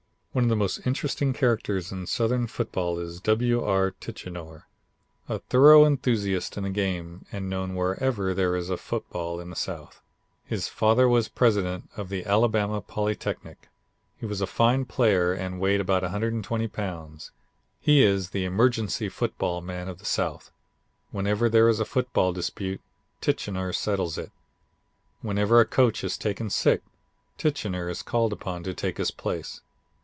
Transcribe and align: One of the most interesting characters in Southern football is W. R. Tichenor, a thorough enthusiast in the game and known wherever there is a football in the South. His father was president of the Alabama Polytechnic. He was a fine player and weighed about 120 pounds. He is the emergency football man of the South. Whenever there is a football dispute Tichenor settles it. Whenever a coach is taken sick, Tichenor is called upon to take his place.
One 0.33 0.45
of 0.45 0.49
the 0.49 0.55
most 0.55 0.87
interesting 0.87 1.33
characters 1.33 1.91
in 1.91 2.07
Southern 2.07 2.47
football 2.47 2.97
is 2.99 3.19
W. 3.19 3.61
R. 3.65 3.91
Tichenor, 3.91 4.63
a 5.27 5.39
thorough 5.39 5.83
enthusiast 5.85 6.55
in 6.55 6.63
the 6.63 6.69
game 6.69 7.25
and 7.33 7.49
known 7.49 7.75
wherever 7.75 8.33
there 8.33 8.55
is 8.55 8.69
a 8.69 8.77
football 8.77 9.41
in 9.41 9.49
the 9.49 9.57
South. 9.57 9.99
His 10.45 10.69
father 10.69 11.09
was 11.09 11.27
president 11.27 11.89
of 11.97 12.07
the 12.07 12.25
Alabama 12.25 12.79
Polytechnic. 12.79 13.67
He 14.15 14.25
was 14.25 14.39
a 14.39 14.47
fine 14.47 14.85
player 14.85 15.33
and 15.33 15.59
weighed 15.59 15.81
about 15.81 16.01
120 16.03 16.65
pounds. 16.69 17.31
He 17.81 18.01
is 18.01 18.29
the 18.29 18.45
emergency 18.45 19.09
football 19.09 19.59
man 19.59 19.89
of 19.89 19.99
the 19.99 20.05
South. 20.05 20.49
Whenever 21.11 21.49
there 21.49 21.67
is 21.67 21.81
a 21.81 21.83
football 21.83 22.31
dispute 22.31 22.79
Tichenor 23.19 23.73
settles 23.73 24.17
it. 24.17 24.31
Whenever 25.21 25.59
a 25.59 25.65
coach 25.65 26.05
is 26.05 26.17
taken 26.17 26.49
sick, 26.49 26.83
Tichenor 27.37 27.89
is 27.89 28.01
called 28.01 28.31
upon 28.31 28.63
to 28.63 28.73
take 28.73 28.97
his 28.97 29.11
place. 29.11 29.59